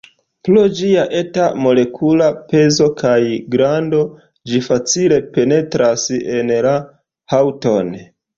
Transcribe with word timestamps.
Pro 0.47 0.61
ĝia 0.77 1.01
eta 1.17 1.43
molekula 1.65 2.29
pezo 2.53 2.87
kaj 3.01 3.19
grando, 3.57 4.01
ĝi 4.53 4.63
facile 4.69 5.21
penetras 5.37 6.09
en 6.39 6.51
la 6.69 6.75
haŭton. 7.37 7.95